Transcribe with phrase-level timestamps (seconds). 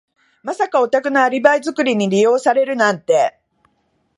[0.41, 3.37] まさかお宅のアリバイ作りに利用されるなんて。